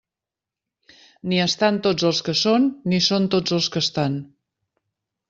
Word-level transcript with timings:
Ni 1.33 1.41
estan 1.43 1.77
tots 1.87 2.07
els 2.09 2.21
que 2.29 2.35
són, 2.39 2.65
ni 2.93 3.01
són 3.09 3.29
tots 3.37 3.55
els 3.59 3.69
que 3.77 3.83
estan. 3.89 4.17